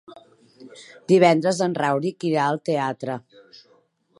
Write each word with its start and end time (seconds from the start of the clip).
Divendres 1.11 1.61
en 1.67 1.75
Rauric 1.81 2.27
irà 2.31 2.47
al 2.47 2.61
teatre. 2.71 3.19